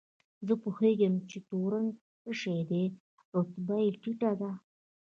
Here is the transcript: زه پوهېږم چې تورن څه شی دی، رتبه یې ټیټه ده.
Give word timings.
زه 0.47 0.53
پوهېږم 0.63 1.13
چې 1.29 1.37
تورن 1.49 1.85
څه 2.21 2.31
شی 2.41 2.59
دی، 2.69 2.83
رتبه 3.35 3.77
یې 3.83 3.91
ټیټه 4.01 4.31
ده. 4.41 4.51